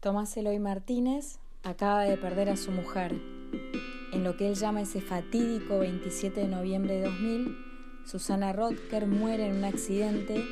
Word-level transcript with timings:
Tomás 0.00 0.36
Eloy 0.36 0.60
Martínez 0.60 1.40
acaba 1.64 2.04
de 2.04 2.16
perder 2.16 2.50
a 2.50 2.56
su 2.56 2.70
mujer. 2.70 3.20
En 4.12 4.22
lo 4.22 4.36
que 4.36 4.46
él 4.46 4.54
llama 4.54 4.82
ese 4.82 5.00
fatídico 5.00 5.80
27 5.80 6.40
de 6.40 6.46
noviembre 6.46 6.94
de 6.94 7.06
2000, 7.06 7.56
Susana 8.06 8.52
Rodker 8.52 9.08
muere 9.08 9.48
en 9.48 9.56
un 9.56 9.64
accidente 9.64 10.44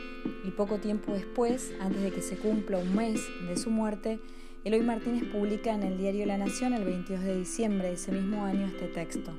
y 0.45 0.51
poco 0.51 0.79
tiempo 0.79 1.13
después, 1.13 1.73
antes 1.81 2.03
de 2.03 2.11
que 2.11 2.23
se 2.23 2.37
cumpla 2.37 2.79
un 2.79 2.97
mes 2.97 3.21
de 3.47 3.57
su 3.57 3.71
muerte, 3.71 4.19
Eloy 4.65 4.81
Martínez 4.81 5.23
publica 5.31 5.73
en 5.73 5.85
el 5.85 5.97
diario 5.97 6.27
La 6.27 6.39
Nación 6.39 6.73
el 6.73 6.83
22 6.83 7.23
de 7.23 7.39
diciembre 7.39 7.87
de 7.87 7.95
ese 7.95 8.11
mismo 8.11 8.45
año 8.45 8.67
este 8.67 8.89
texto. 8.89 9.31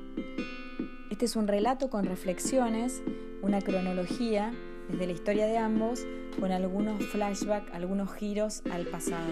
Este 1.11 1.25
es 1.25 1.35
un 1.35 1.49
relato 1.49 1.89
con 1.89 2.05
reflexiones, 2.05 3.01
una 3.41 3.61
cronología 3.61 4.53
desde 4.87 5.05
la 5.05 5.11
historia 5.11 5.47
de 5.47 5.57
ambos, 5.57 6.05
con 6.39 6.51
algunos 6.51 7.03
flashbacks, 7.05 7.73
algunos 7.73 8.13
giros 8.13 8.61
al 8.71 8.85
pasado. 8.85 9.31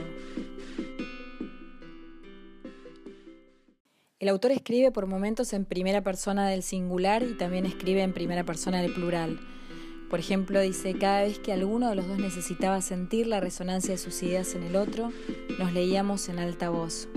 El 4.19 4.29
autor 4.29 4.51
escribe 4.51 4.91
por 4.91 5.05
momentos 5.05 5.53
en 5.53 5.65
primera 5.65 6.01
persona 6.01 6.47
del 6.47 6.63
singular 6.63 7.23
y 7.23 7.37
también 7.37 7.65
escribe 7.65 8.01
en 8.01 8.13
primera 8.13 8.43
persona 8.43 8.81
del 8.81 8.93
plural. 8.93 9.39
Por 10.09 10.19
ejemplo, 10.19 10.61
dice, 10.61 10.97
cada 10.97 11.21
vez 11.21 11.39
que 11.39 11.51
alguno 11.51 11.89
de 11.89 11.95
los 11.95 12.07
dos 12.07 12.17
necesitaba 12.17 12.81
sentir 12.81 13.27
la 13.27 13.39
resonancia 13.39 13.91
de 13.91 13.97
sus 13.97 14.23
ideas 14.23 14.55
en 14.55 14.63
el 14.63 14.75
otro, 14.75 15.11
nos 15.59 15.73
leíamos 15.73 16.29
en 16.29 16.39
alta 16.39 16.69
voz. 16.69 17.07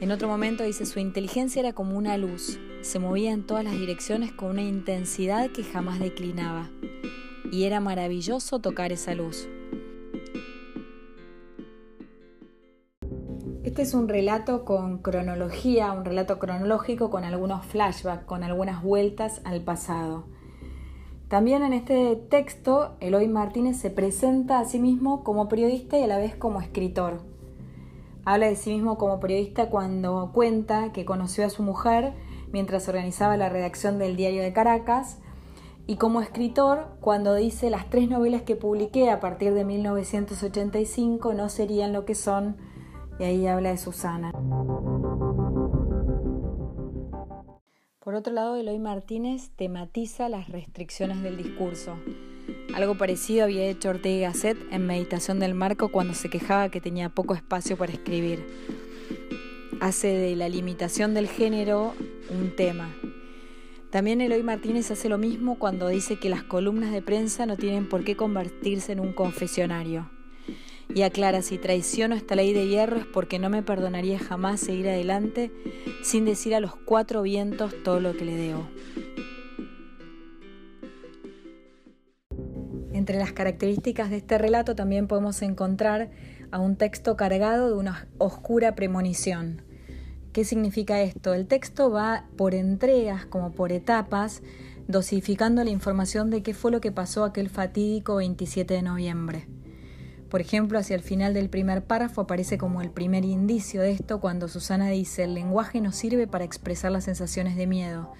En 0.00 0.10
otro 0.10 0.28
momento 0.28 0.64
dice, 0.64 0.86
su 0.86 0.98
inteligencia 0.98 1.60
era 1.60 1.72
como 1.72 1.96
una 1.96 2.16
luz, 2.16 2.58
se 2.82 2.98
movía 2.98 3.32
en 3.32 3.44
todas 3.44 3.64
las 3.64 3.74
direcciones 3.74 4.32
con 4.32 4.50
una 4.50 4.62
intensidad 4.62 5.50
que 5.50 5.64
jamás 5.64 5.98
declinaba 6.00 6.70
y 7.50 7.64
era 7.64 7.80
maravilloso 7.80 8.60
tocar 8.60 8.92
esa 8.92 9.14
luz. 9.14 9.48
Este 13.62 13.82
es 13.82 13.94
un 13.94 14.08
relato 14.08 14.64
con 14.64 14.98
cronología, 14.98 15.92
un 15.92 16.04
relato 16.04 16.38
cronológico 16.38 17.10
con 17.10 17.24
algunos 17.24 17.66
flashbacks, 17.66 18.24
con 18.24 18.42
algunas 18.42 18.82
vueltas 18.82 19.40
al 19.44 19.62
pasado. 19.62 20.24
También 21.28 21.64
en 21.64 21.72
este 21.72 22.14
texto, 22.14 22.96
Eloy 23.00 23.26
Martínez 23.26 23.76
se 23.76 23.90
presenta 23.90 24.60
a 24.60 24.64
sí 24.64 24.78
mismo 24.78 25.24
como 25.24 25.48
periodista 25.48 25.98
y 25.98 26.04
a 26.04 26.06
la 26.06 26.18
vez 26.18 26.36
como 26.36 26.60
escritor. 26.60 27.22
Habla 28.24 28.46
de 28.46 28.56
sí 28.56 28.72
mismo 28.72 28.96
como 28.96 29.18
periodista 29.18 29.68
cuando 29.68 30.30
cuenta 30.32 30.92
que 30.92 31.04
conoció 31.04 31.44
a 31.44 31.50
su 31.50 31.62
mujer 31.62 32.14
mientras 32.52 32.88
organizaba 32.88 33.36
la 33.36 33.48
redacción 33.48 33.98
del 33.98 34.16
Diario 34.16 34.42
de 34.42 34.52
Caracas 34.52 35.18
y 35.86 35.96
como 35.96 36.20
escritor, 36.20 36.96
cuando 37.00 37.34
dice 37.34 37.70
las 37.70 37.88
tres 37.88 38.08
novelas 38.08 38.42
que 38.42 38.56
publiqué 38.56 39.10
a 39.10 39.20
partir 39.20 39.54
de 39.54 39.64
1985 39.64 41.32
no 41.32 41.48
serían 41.48 41.92
lo 41.92 42.04
que 42.04 42.14
son, 42.14 42.56
y 43.20 43.24
ahí 43.24 43.46
habla 43.46 43.70
de 43.70 43.78
Susana. 43.78 44.32
Por 48.00 48.14
otro 48.14 48.32
lado, 48.32 48.56
Eloy 48.56 48.78
Martínez 48.78 49.50
tematiza 49.56 50.28
las 50.28 50.48
restricciones 50.48 51.22
del 51.22 51.36
discurso. 51.36 51.96
Algo 52.74 52.96
parecido 52.96 53.44
había 53.44 53.64
hecho 53.64 53.88
Ortega 53.88 54.28
Gasset 54.28 54.58
en 54.70 54.86
Meditación 54.86 55.38
del 55.40 55.54
Marco 55.54 55.90
cuando 55.90 56.14
se 56.14 56.30
quejaba 56.30 56.68
que 56.68 56.80
tenía 56.80 57.08
poco 57.08 57.34
espacio 57.34 57.76
para 57.76 57.92
escribir. 57.92 58.46
Hace 59.80 60.08
de 60.08 60.36
la 60.36 60.48
limitación 60.48 61.14
del 61.14 61.28
género 61.28 61.94
un 62.30 62.54
tema, 62.54 62.94
también 63.96 64.20
Eloy 64.20 64.42
Martínez 64.42 64.90
hace 64.90 65.08
lo 65.08 65.16
mismo 65.16 65.58
cuando 65.58 65.88
dice 65.88 66.18
que 66.18 66.28
las 66.28 66.42
columnas 66.42 66.92
de 66.92 67.00
prensa 67.00 67.46
no 67.46 67.56
tienen 67.56 67.88
por 67.88 68.04
qué 68.04 68.14
convertirse 68.14 68.92
en 68.92 69.00
un 69.00 69.14
confesionario. 69.14 70.10
Y 70.94 71.00
aclara, 71.00 71.40
si 71.40 71.56
traiciono 71.56 72.14
esta 72.14 72.34
ley 72.34 72.52
de 72.52 72.68
hierro 72.68 72.98
es 72.98 73.06
porque 73.06 73.38
no 73.38 73.48
me 73.48 73.62
perdonaría 73.62 74.18
jamás 74.18 74.60
seguir 74.60 74.86
adelante 74.90 75.50
sin 76.02 76.26
decir 76.26 76.54
a 76.54 76.60
los 76.60 76.76
cuatro 76.76 77.22
vientos 77.22 77.74
todo 77.84 78.00
lo 78.00 78.14
que 78.14 78.26
le 78.26 78.36
debo. 78.36 78.68
Entre 82.92 83.16
las 83.16 83.32
características 83.32 84.10
de 84.10 84.18
este 84.18 84.36
relato 84.36 84.76
también 84.76 85.06
podemos 85.06 85.40
encontrar 85.40 86.10
a 86.50 86.58
un 86.58 86.76
texto 86.76 87.16
cargado 87.16 87.70
de 87.70 87.76
una 87.76 88.08
oscura 88.18 88.74
premonición. 88.74 89.62
¿Qué 90.36 90.44
significa 90.44 91.00
esto? 91.00 91.32
El 91.32 91.46
texto 91.46 91.90
va 91.90 92.26
por 92.36 92.54
entregas, 92.54 93.24
como 93.24 93.52
por 93.52 93.72
etapas, 93.72 94.42
dosificando 94.86 95.64
la 95.64 95.70
información 95.70 96.28
de 96.28 96.42
qué 96.42 96.52
fue 96.52 96.70
lo 96.70 96.82
que 96.82 96.92
pasó 96.92 97.24
aquel 97.24 97.48
fatídico 97.48 98.16
27 98.16 98.74
de 98.74 98.82
noviembre. 98.82 99.48
Por 100.28 100.42
ejemplo, 100.42 100.78
hacia 100.78 100.94
el 100.94 101.00
final 101.00 101.32
del 101.32 101.48
primer 101.48 101.86
párrafo 101.86 102.20
aparece 102.20 102.58
como 102.58 102.82
el 102.82 102.90
primer 102.90 103.24
indicio 103.24 103.80
de 103.80 103.92
esto 103.92 104.20
cuando 104.20 104.46
Susana 104.46 104.90
dice, 104.90 105.24
el 105.24 105.32
lenguaje 105.32 105.80
no 105.80 105.90
sirve 105.90 106.26
para 106.26 106.44
expresar 106.44 106.92
las 106.92 107.04
sensaciones 107.04 107.56
de 107.56 107.66
miedo. 107.66 108.12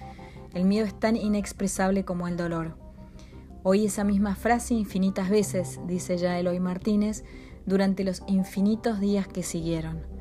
El 0.55 0.65
miedo 0.65 0.87
es 0.87 0.99
tan 0.99 1.17
inexpresable 1.17 2.03
como 2.03 2.27
el 2.27 2.35
dolor. 2.35 2.79
Oí 3.61 3.85
esa 3.85 4.03
misma 4.03 4.33
frase 4.33 4.73
infinitas 4.73 5.29
veces, 5.29 5.79
dice 5.85 6.17
ya 6.17 6.39
Eloy 6.39 6.59
Martínez, 6.59 7.23
durante 7.67 8.03
los 8.03 8.23
infinitos 8.25 8.99
días 8.99 9.27
que 9.27 9.43
siguieron. 9.43 10.17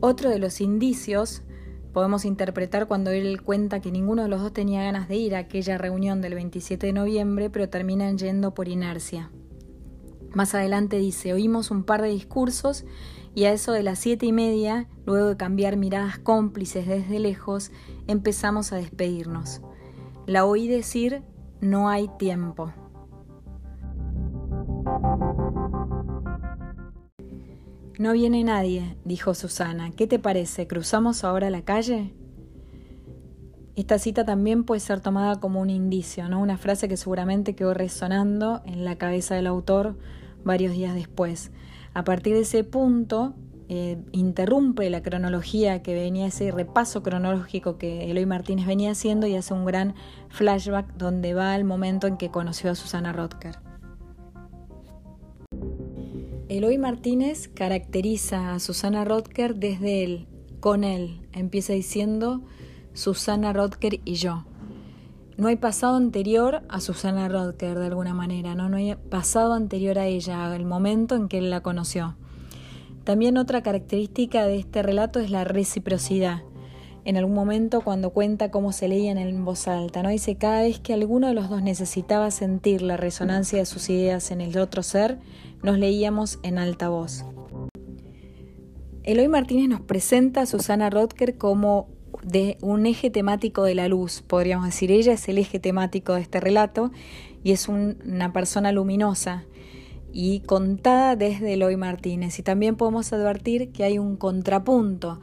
Otro 0.00 0.30
de 0.30 0.38
los 0.38 0.60
indicios 0.60 1.42
podemos 1.92 2.24
interpretar 2.24 2.86
cuando 2.86 3.10
él 3.10 3.42
cuenta 3.42 3.80
que 3.80 3.90
ninguno 3.90 4.22
de 4.22 4.28
los 4.28 4.40
dos 4.40 4.52
tenía 4.52 4.84
ganas 4.84 5.08
de 5.08 5.16
ir 5.16 5.34
a 5.34 5.40
aquella 5.40 5.76
reunión 5.76 6.20
del 6.20 6.34
27 6.34 6.86
de 6.86 6.92
noviembre, 6.92 7.50
pero 7.50 7.68
terminan 7.68 8.16
yendo 8.16 8.54
por 8.54 8.68
inercia. 8.68 9.32
Más 10.34 10.54
adelante 10.54 10.98
dice, 10.98 11.32
oímos 11.32 11.72
un 11.72 11.82
par 11.82 12.02
de 12.02 12.10
discursos 12.10 12.84
y 13.34 13.44
a 13.44 13.52
eso 13.52 13.72
de 13.72 13.82
las 13.82 13.98
siete 13.98 14.26
y 14.26 14.32
media, 14.32 14.88
luego 15.04 15.28
de 15.28 15.36
cambiar 15.36 15.76
miradas 15.76 16.18
cómplices 16.18 16.86
desde 16.86 17.18
lejos, 17.18 17.72
empezamos 18.06 18.72
a 18.72 18.76
despedirnos. 18.76 19.62
La 20.26 20.44
oí 20.44 20.68
decir, 20.68 21.22
no 21.60 21.88
hay 21.88 22.08
tiempo. 22.18 22.72
No 27.98 28.12
viene 28.12 28.44
nadie, 28.44 28.96
dijo 29.04 29.34
Susana. 29.34 29.90
¿Qué 29.90 30.06
te 30.06 30.20
parece? 30.20 30.68
¿Cruzamos 30.68 31.24
ahora 31.24 31.50
la 31.50 31.62
calle? 31.62 32.14
Esta 33.74 33.98
cita 33.98 34.24
también 34.24 34.62
puede 34.62 34.80
ser 34.80 35.00
tomada 35.00 35.40
como 35.40 35.60
un 35.60 35.68
indicio, 35.68 36.28
¿no? 36.28 36.40
Una 36.40 36.58
frase 36.58 36.88
que 36.88 36.96
seguramente 36.96 37.56
quedó 37.56 37.74
resonando 37.74 38.62
en 38.66 38.84
la 38.84 38.98
cabeza 38.98 39.34
del 39.34 39.48
autor 39.48 39.98
varios 40.44 40.74
días 40.74 40.94
después. 40.94 41.50
A 41.92 42.04
partir 42.04 42.34
de 42.34 42.42
ese 42.42 42.62
punto, 42.62 43.34
eh, 43.68 43.98
interrumpe 44.12 44.88
la 44.90 45.02
cronología 45.02 45.82
que 45.82 45.94
venía, 45.94 46.28
ese 46.28 46.52
repaso 46.52 47.02
cronológico 47.02 47.78
que 47.78 48.08
Eloy 48.12 48.26
Martínez 48.26 48.68
venía 48.68 48.92
haciendo 48.92 49.26
y 49.26 49.34
hace 49.34 49.54
un 49.54 49.64
gran 49.64 49.96
flashback 50.28 50.94
donde 50.94 51.34
va 51.34 51.52
al 51.52 51.64
momento 51.64 52.06
en 52.06 52.16
que 52.16 52.30
conoció 52.30 52.70
a 52.70 52.76
Susana 52.76 53.12
Rotker. 53.12 53.67
Eloy 56.48 56.78
Martínez 56.78 57.46
caracteriza 57.48 58.54
a 58.54 58.58
Susana 58.58 59.04
Rodker 59.04 59.56
desde 59.56 60.02
él, 60.02 60.26
con 60.60 60.82
él. 60.82 61.20
Empieza 61.34 61.74
diciendo 61.74 62.40
Susana 62.94 63.52
Rodker 63.52 64.00
y 64.06 64.14
yo. 64.14 64.46
No 65.36 65.48
hay 65.48 65.56
pasado 65.56 65.96
anterior 65.96 66.62
a 66.70 66.80
Susana 66.80 67.28
Rodker 67.28 67.78
de 67.78 67.86
alguna 67.86 68.14
manera, 68.14 68.54
¿no? 68.54 68.70
no 68.70 68.78
hay 68.78 68.94
pasado 68.94 69.52
anterior 69.52 69.98
a 69.98 70.06
ella, 70.06 70.50
al 70.50 70.64
momento 70.64 71.16
en 71.16 71.28
que 71.28 71.36
él 71.36 71.50
la 71.50 71.60
conoció. 71.60 72.16
También 73.04 73.36
otra 73.36 73.62
característica 73.62 74.46
de 74.46 74.58
este 74.58 74.82
relato 74.82 75.20
es 75.20 75.30
la 75.30 75.44
reciprocidad. 75.44 76.44
En 77.04 77.18
algún 77.18 77.34
momento 77.34 77.82
cuando 77.82 78.10
cuenta 78.10 78.50
cómo 78.50 78.72
se 78.72 78.88
leían 78.88 79.18
en 79.18 79.44
voz 79.44 79.68
alta, 79.68 80.02
¿no? 80.02 80.08
Dice 80.08 80.36
cada 80.36 80.62
vez 80.62 80.80
que 80.80 80.94
alguno 80.94 81.28
de 81.28 81.34
los 81.34 81.50
dos 81.50 81.62
necesitaba 81.62 82.30
sentir 82.30 82.80
la 82.80 82.96
resonancia 82.96 83.58
de 83.58 83.66
sus 83.66 83.88
ideas 83.90 84.30
en 84.30 84.40
el 84.40 84.58
otro 84.58 84.82
ser, 84.82 85.18
nos 85.62 85.78
leíamos 85.78 86.38
en 86.42 86.58
alta 86.58 86.88
voz. 86.88 87.24
Eloy 89.02 89.28
Martínez 89.28 89.68
nos 89.68 89.80
presenta 89.80 90.42
a 90.42 90.46
Susana 90.46 90.90
Rodker 90.90 91.38
como 91.38 91.88
de 92.22 92.58
un 92.60 92.86
eje 92.86 93.10
temático 93.10 93.62
de 93.64 93.74
la 93.74 93.88
luz, 93.88 94.22
podríamos 94.22 94.66
decir. 94.66 94.90
Ella 94.90 95.12
es 95.12 95.28
el 95.28 95.38
eje 95.38 95.58
temático 95.58 96.14
de 96.14 96.20
este 96.20 96.40
relato 96.40 96.90
y 97.42 97.52
es 97.52 97.68
una 97.68 98.32
persona 98.32 98.72
luminosa 98.72 99.44
y 100.12 100.40
contada 100.40 101.16
desde 101.16 101.54
Eloy 101.54 101.76
Martínez. 101.76 102.38
Y 102.38 102.42
también 102.42 102.76
podemos 102.76 103.12
advertir 103.12 103.70
que 103.72 103.84
hay 103.84 103.98
un 103.98 104.16
contrapunto, 104.16 105.20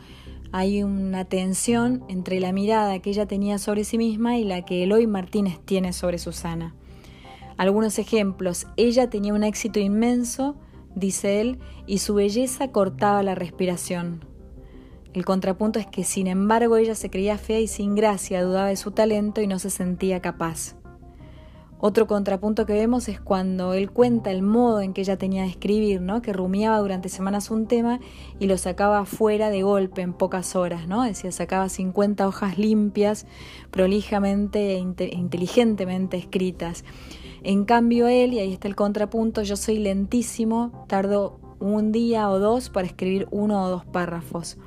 hay 0.52 0.84
una 0.84 1.26
tensión 1.26 2.04
entre 2.08 2.40
la 2.40 2.52
mirada 2.52 3.00
que 3.00 3.10
ella 3.10 3.26
tenía 3.26 3.58
sobre 3.58 3.84
sí 3.84 3.98
misma 3.98 4.38
y 4.38 4.46
la 4.46 4.64
que 4.64 4.84
Eloy 4.84 5.06
Martínez 5.08 5.60
tiene 5.66 5.94
sobre 5.94 6.18
Susana. 6.18 6.76
Algunos 7.58 8.00
ejemplos. 8.00 8.68
Ella 8.76 9.10
tenía 9.10 9.34
un 9.34 9.44
éxito 9.44 9.80
inmenso, 9.80 10.56
dice 10.96 11.42
él, 11.42 11.60
y 11.86 12.00
su 12.00 12.16
belleza 12.16 12.72
cortaba 12.72 13.24
la 13.24 13.36
respiración. 13.36 14.26
El 15.14 15.24
contrapunto 15.24 15.80
es 15.80 15.88
que, 15.88 16.04
sin 16.04 16.28
embargo, 16.28 16.76
ella 16.76 16.96
se 16.96 17.10
creía 17.10 17.38
fea 17.38 17.62
y 17.62 17.68
sin 17.68 17.96
gracia, 17.96 18.44
dudaba 18.44 18.68
de 18.68 18.76
su 18.76 18.92
talento 18.92 19.42
y 19.42 19.48
no 19.48 19.60
se 19.60 19.70
sentía 19.70 20.22
capaz. 20.22 20.76
Otro 21.78 22.08
contrapunto 22.08 22.66
que 22.66 22.74
vemos 22.74 23.08
es 23.10 23.20
cuando 23.22 23.74
él 23.74 23.92
cuenta 23.92 24.32
el 24.32 24.42
modo 24.42 24.82
en 24.82 24.94
que 24.94 25.02
ella 25.02 25.18
tenía 25.18 25.44
de 25.44 25.50
escribir, 25.50 26.02
¿no? 26.02 26.22
que 26.22 26.34
rumiaba 26.34 26.80
durante 26.80 27.10
semanas 27.10 27.52
un 27.52 27.68
tema 27.68 28.00
y 28.40 28.48
lo 28.48 28.58
sacaba 28.58 29.06
fuera 29.06 29.50
de 29.50 29.62
golpe 29.62 30.02
en 30.02 30.14
pocas 30.14 30.56
horas, 30.56 30.88
¿no? 30.88 31.04
decía, 31.04 31.32
sacaba 31.32 31.70
50 31.70 32.28
hojas 32.28 32.58
limpias, 32.58 33.28
prolijamente 33.72 34.74
e 34.74 34.78
inteligentemente 34.80 36.18
escritas. 36.18 36.86
En 37.48 37.64
cambio 37.64 38.08
él, 38.08 38.34
y 38.34 38.40
ahí 38.40 38.54
está 38.54 38.68
el 38.68 38.76
contrapunto, 38.76 39.44
yo 39.44 39.56
soy 39.56 39.78
lentísimo, 39.78 40.84
tardo 40.88 41.40
un 41.60 41.92
día 41.92 42.28
o 42.32 42.40
dos 42.40 42.72
para 42.72 42.88
escribir 42.88 43.28
uno 43.30 43.64
o 43.64 43.70
dos 43.70 43.86
párrafos. 43.86 44.58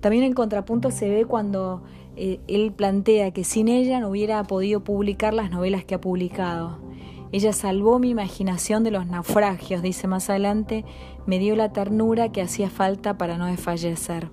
También 0.00 0.24
el 0.24 0.34
contrapunto 0.34 0.90
se 0.90 1.08
ve 1.08 1.26
cuando 1.26 1.84
eh, 2.16 2.40
él 2.48 2.72
plantea 2.72 3.30
que 3.30 3.44
sin 3.44 3.68
ella 3.68 4.00
no 4.00 4.08
hubiera 4.08 4.42
podido 4.42 4.82
publicar 4.82 5.32
las 5.32 5.52
novelas 5.52 5.84
que 5.84 5.94
ha 5.94 6.00
publicado. 6.00 6.80
Ella 7.30 7.52
salvó 7.52 8.00
mi 8.00 8.10
imaginación 8.10 8.82
de 8.82 8.90
los 8.90 9.06
naufragios, 9.06 9.80
dice 9.80 10.08
más 10.08 10.28
adelante, 10.28 10.84
me 11.24 11.38
dio 11.38 11.54
la 11.54 11.72
ternura 11.72 12.32
que 12.32 12.42
hacía 12.42 12.68
falta 12.68 13.16
para 13.16 13.38
no 13.38 13.46
desfallecer. 13.46 14.30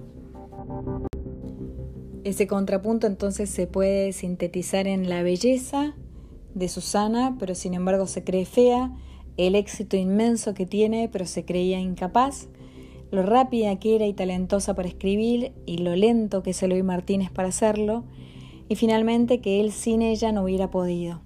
Ese 2.24 2.48
contrapunto 2.48 3.06
entonces 3.06 3.52
se 3.52 3.68
puede 3.68 4.12
sintetizar 4.12 4.88
en 4.88 5.08
la 5.08 5.22
belleza 5.22 5.94
de 6.54 6.68
Susana, 6.70 7.36
pero 7.40 7.56
sin 7.56 7.74
embargo 7.74 8.08
se 8.08 8.24
cree 8.24 8.46
fea, 8.46 8.92
el 9.38 9.56
éxito 9.56 9.98
inmenso 9.98 10.54
que 10.54 10.66
tiene, 10.66 11.10
pero 11.12 11.26
se 11.26 11.46
creía 11.46 11.80
incapaz, 11.80 12.48
lo 13.12 13.24
rápida 13.24 13.78
que 13.80 13.96
era 13.96 14.06
y 14.06 14.14
talentosa 14.14 14.76
para 14.76 14.88
escribir 14.88 15.54
y 15.66 15.78
lo 15.78 15.96
lento 15.96 16.44
que 16.44 16.52
es 16.52 16.64
Eloy 16.64 16.84
Martínez 16.84 17.32
para 17.32 17.50
hacerlo, 17.50 18.04
y 18.70 18.76
finalmente 18.76 19.42
que 19.42 19.60
él 19.60 19.72
sin 19.72 20.02
ella 20.02 20.32
no 20.32 20.44
hubiera 20.44 20.70
podido. 20.70 21.22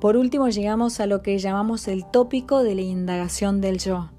Por 0.00 0.16
último 0.16 0.48
llegamos 0.48 1.00
a 1.00 1.06
lo 1.06 1.22
que 1.22 1.38
llamamos 1.38 1.88
el 1.88 2.04
tópico 2.04 2.62
de 2.62 2.74
la 2.74 2.82
indagación 2.82 3.60
del 3.60 3.78
yo. 3.78 4.10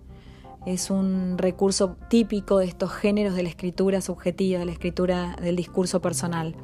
Es 0.65 0.89
un 0.89 1.38
recurso 1.38 1.95
típico 2.09 2.57
de 2.57 2.65
estos 2.65 2.92
géneros 2.92 3.36
de 3.36 3.44
la 3.44 3.50
escritura 3.50 4.01
subjetiva, 4.01 4.59
de 4.59 4.65
la 4.65 4.71
escritura 4.71 5.38
del 5.42 5.56
discurso 5.56 6.01
personal. 6.01 6.56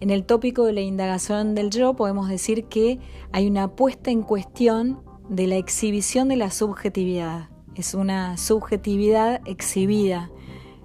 En 0.00 0.10
el 0.10 0.24
tópico 0.24 0.64
de 0.64 0.72
la 0.72 0.82
indagación 0.82 1.54
del 1.54 1.70
yo 1.70 1.94
podemos 1.94 2.28
decir 2.28 2.64
que 2.64 2.98
hay 3.32 3.46
una 3.46 3.68
puesta 3.68 4.10
en 4.10 4.22
cuestión 4.22 5.00
de 5.28 5.46
la 5.46 5.56
exhibición 5.56 6.28
de 6.28 6.36
la 6.36 6.50
subjetividad 6.50 7.48
es 7.76 7.92
una 7.92 8.38
subjetividad 8.38 9.42
exhibida 9.44 10.30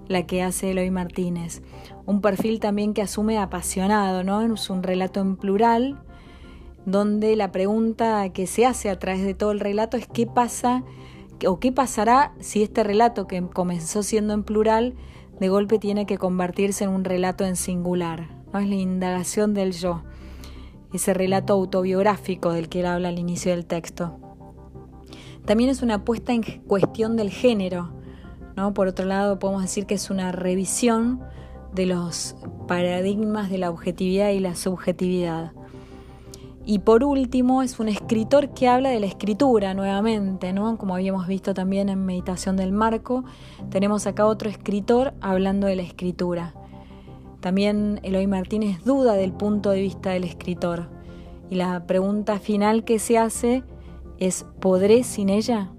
la 0.08 0.26
que 0.26 0.42
hace 0.42 0.72
Eloy 0.72 0.90
Martínez. 0.90 1.62
Un 2.04 2.20
perfil 2.20 2.60
también 2.60 2.92
que 2.92 3.00
asume 3.00 3.38
apasionado, 3.38 4.24
¿no? 4.24 4.42
Es 4.42 4.68
un 4.68 4.82
relato 4.82 5.20
en 5.20 5.36
plural, 5.36 6.02
donde 6.84 7.34
la 7.34 7.50
pregunta 7.50 8.28
que 8.30 8.46
se 8.46 8.66
hace 8.66 8.90
a 8.90 8.98
través 8.98 9.24
de 9.24 9.32
todo 9.32 9.52
el 9.52 9.60
relato 9.60 9.96
es 9.96 10.06
qué 10.06 10.26
pasa 10.26 10.84
o 11.46 11.58
qué 11.58 11.72
pasará 11.72 12.34
si 12.40 12.62
este 12.62 12.84
relato 12.84 13.26
que 13.26 13.42
comenzó 13.42 14.02
siendo 14.02 14.34
en 14.34 14.42
plural 14.42 14.94
de 15.40 15.48
golpe 15.48 15.78
tiene 15.78 16.04
que 16.04 16.18
convertirse 16.18 16.84
en 16.84 16.90
un 16.90 17.04
relato 17.04 17.46
en 17.46 17.56
singular. 17.56 18.41
Es 18.54 18.68
la 18.68 18.74
indagación 18.74 19.54
del 19.54 19.72
yo, 19.72 20.02
ese 20.92 21.14
relato 21.14 21.54
autobiográfico 21.54 22.52
del 22.52 22.68
que 22.68 22.80
él 22.80 22.86
habla 22.86 23.08
al 23.08 23.18
inicio 23.18 23.52
del 23.52 23.64
texto. 23.64 24.18
También 25.44 25.70
es 25.70 25.82
una 25.82 26.04
puesta 26.04 26.32
en 26.32 26.42
cuestión 26.66 27.16
del 27.16 27.30
género. 27.30 27.92
¿no? 28.56 28.74
Por 28.74 28.88
otro 28.88 29.06
lado, 29.06 29.38
podemos 29.38 29.62
decir 29.62 29.86
que 29.86 29.94
es 29.94 30.10
una 30.10 30.32
revisión 30.32 31.20
de 31.74 31.86
los 31.86 32.36
paradigmas 32.68 33.50
de 33.50 33.58
la 33.58 33.70
objetividad 33.70 34.30
y 34.30 34.40
la 34.40 34.54
subjetividad. 34.54 35.52
Y 36.64 36.80
por 36.80 37.02
último, 37.02 37.62
es 37.62 37.80
un 37.80 37.88
escritor 37.88 38.50
que 38.54 38.68
habla 38.68 38.90
de 38.90 39.00
la 39.00 39.06
escritura 39.06 39.74
nuevamente, 39.74 40.52
¿no? 40.52 40.78
Como 40.78 40.94
habíamos 40.94 41.26
visto 41.26 41.54
también 41.54 41.88
en 41.88 42.04
Meditación 42.04 42.56
del 42.56 42.70
Marco, 42.70 43.24
tenemos 43.70 44.06
acá 44.06 44.26
otro 44.26 44.48
escritor 44.48 45.14
hablando 45.20 45.66
de 45.66 45.74
la 45.74 45.82
escritura. 45.82 46.54
También 47.42 47.98
Eloy 48.04 48.28
Martínez 48.28 48.84
duda 48.84 49.14
del 49.14 49.32
punto 49.32 49.70
de 49.70 49.80
vista 49.80 50.10
del 50.10 50.22
escritor. 50.22 50.88
Y 51.50 51.56
la 51.56 51.88
pregunta 51.88 52.38
final 52.38 52.84
que 52.84 53.00
se 53.00 53.18
hace 53.18 53.64
es 54.18 54.46
¿podré 54.60 55.02
sin 55.02 55.28
ella? 55.28 55.72